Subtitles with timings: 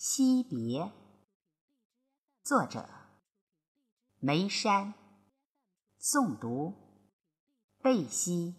[0.00, 0.92] 惜别，
[2.44, 2.88] 作者：
[4.20, 4.94] 梅山，
[6.00, 6.72] 诵读：
[7.82, 8.54] 贝西。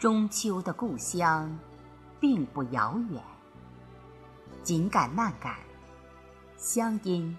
[0.00, 1.58] 中秋的故乡，
[2.18, 3.22] 并不遥远。
[4.62, 5.56] 紧赶慢赶，
[6.56, 7.36] 乡音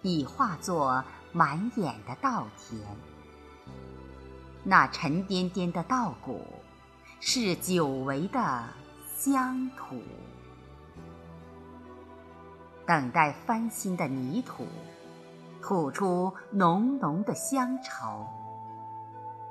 [0.00, 2.80] 已化作满眼的稻田。
[4.62, 6.46] 那沉甸甸的稻谷，
[7.18, 8.62] 是久违的
[9.16, 10.00] 乡土。
[12.86, 14.64] 等待翻新的泥土，
[15.60, 18.28] 吐出浓浓的乡愁。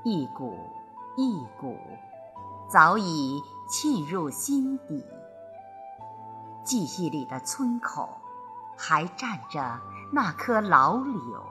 [0.05, 0.58] 一股
[1.17, 1.77] 一股。
[2.72, 5.04] 早已沁入心底。
[6.64, 8.08] 记忆里的村口，
[8.78, 9.81] 还站着
[10.14, 11.44] 那棵老柳。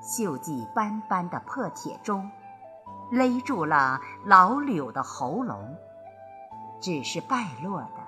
[0.00, 2.30] 锈迹斑斑的破铁钟，
[3.10, 5.76] 勒住了老柳的喉咙，
[6.80, 8.00] 只是败落的，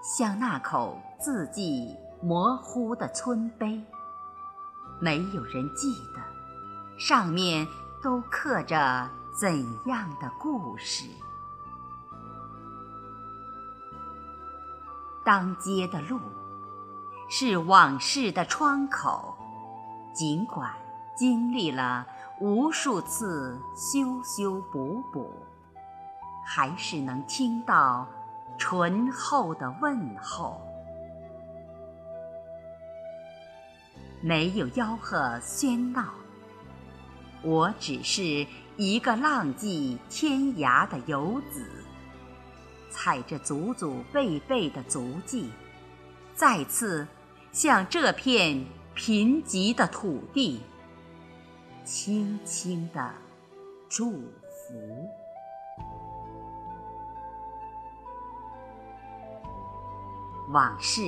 [0.00, 3.84] 像那口字迹模糊的村碑。
[5.00, 7.66] 没有人记得，上面
[8.00, 9.10] 都刻着。
[9.38, 11.04] 怎样的故事？
[15.22, 16.18] 当街的路
[17.28, 19.36] 是往事的窗口，
[20.14, 20.72] 尽管
[21.14, 22.06] 经历了
[22.40, 25.30] 无数次修修补补，
[26.42, 28.08] 还是能听到
[28.56, 30.62] 醇厚的问候。
[34.22, 36.08] 没有吆喝喧闹，
[37.42, 38.46] 我只是。
[38.78, 41.64] 一个浪迹天涯的游子，
[42.90, 45.50] 踩着祖祖辈辈的足迹，
[46.34, 47.08] 再次
[47.52, 48.62] 向这片
[48.94, 50.60] 贫瘠的土地
[51.84, 53.14] 轻轻的
[53.88, 55.08] 祝福。
[60.50, 61.00] 往事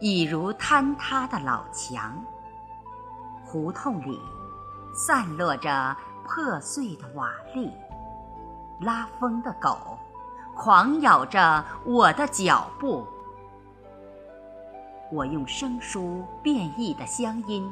[0.00, 2.24] 已如坍塌的老墙，
[3.44, 4.18] 胡同里
[4.94, 5.94] 散落着。
[6.24, 7.70] 破碎的瓦砾，
[8.80, 9.98] 拉风的狗，
[10.56, 13.06] 狂咬着我的脚步。
[15.10, 17.70] 我用生疏变异的乡音，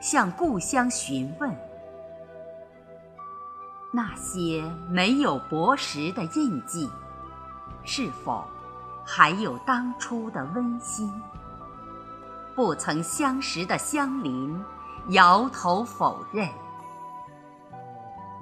[0.00, 1.54] 向故乡询问：
[3.92, 6.90] 那些没有薄石的印记，
[7.84, 8.44] 是否
[9.04, 11.12] 还有当初的温馨？
[12.56, 14.64] 不曾相识的乡邻，
[15.08, 16.48] 摇头否认。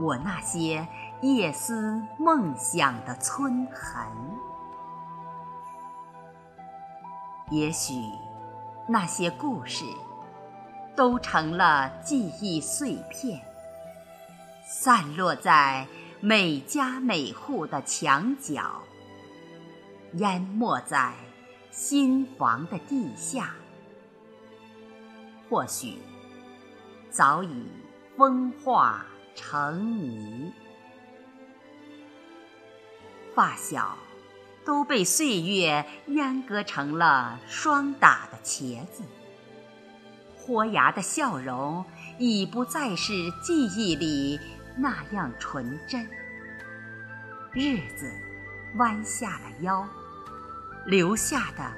[0.02, 0.88] 我那些
[1.20, 4.04] 夜思梦想的村痕，
[7.50, 7.94] 也许
[8.88, 9.84] 那些故事
[10.96, 13.40] 都成了记忆碎片，
[14.66, 15.86] 散落在
[16.20, 18.82] 每家每户的墙角，
[20.14, 21.12] 淹没在
[21.70, 23.54] 新房的地下，
[25.48, 25.98] 或许
[27.08, 27.68] 早已
[28.16, 29.06] 风化。
[29.34, 30.52] 成泥，
[33.34, 33.96] 发小
[34.64, 39.02] 都被岁月阉割成了霜打的茄子，
[40.36, 41.84] 豁牙的笑容
[42.18, 44.38] 已不再是记忆里
[44.76, 46.08] 那样纯真。
[47.52, 48.10] 日子
[48.76, 49.86] 弯下了腰，
[50.86, 51.72] 留下的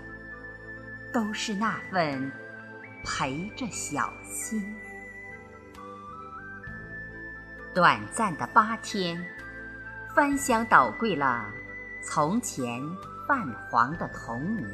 [1.12, 2.30] 都是那份
[3.04, 4.76] 陪着小心。
[7.74, 9.20] 短暂的八天，
[10.14, 11.44] 翻箱倒柜了
[12.00, 12.80] 从前
[13.26, 14.68] 泛黄的童年，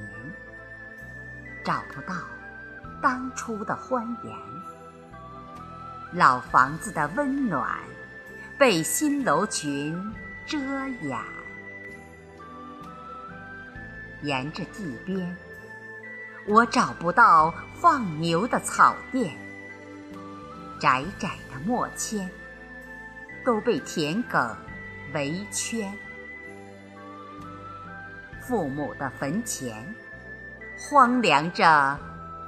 [1.64, 2.14] 找不到
[3.00, 4.36] 当初的欢颜。
[6.12, 7.78] 老房子的温暖
[8.58, 9.98] 被新楼群
[10.44, 11.18] 遮掩，
[14.20, 15.34] 沿着地边，
[16.46, 19.34] 我找不到放牛的草甸，
[20.78, 22.30] 窄窄的墨签。
[23.44, 24.54] 都被田埂
[25.14, 25.96] 围圈，
[28.42, 29.94] 父母的坟前
[30.78, 31.98] 荒凉着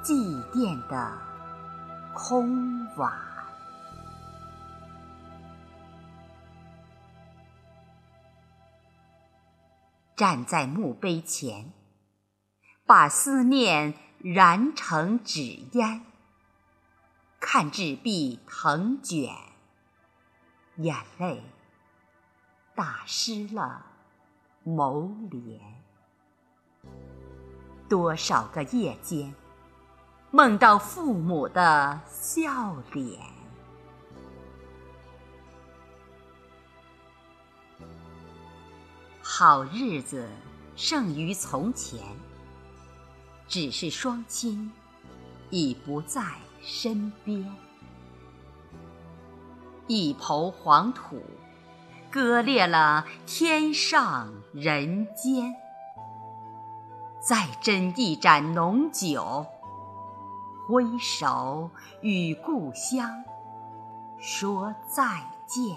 [0.02, 0.14] 祭
[0.52, 1.18] 奠的
[2.14, 3.12] 空碗，
[10.14, 11.72] 站在墓碑前，
[12.86, 15.40] 把思念燃成纸
[15.72, 16.04] 烟，
[17.40, 19.51] 看纸币腾卷。
[20.76, 21.42] 眼泪
[22.74, 23.84] 打湿了
[24.64, 25.60] 眸帘。
[27.88, 29.34] 多少个夜间，
[30.30, 33.20] 梦到父母的笑脸。
[39.20, 40.28] 好日子
[40.74, 42.00] 胜于从前，
[43.46, 44.72] 只是双亲
[45.50, 47.54] 已不在身边。
[49.94, 51.20] 一抔黄土，
[52.10, 55.54] 割裂了天上人间。
[57.20, 59.44] 再斟一盏浓酒，
[60.66, 61.68] 挥手
[62.00, 63.22] 与故乡
[64.18, 65.04] 说再
[65.46, 65.76] 见。